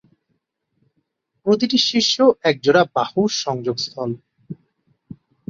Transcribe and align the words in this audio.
প্রতিটি 1.45 1.77
শীর্ষ 1.87 2.15
এক 2.43 2.55
জোড়া 2.63 2.83
বাহুর 2.95 3.29
সংযোগ 3.43 3.75
স্থল। 3.77 4.11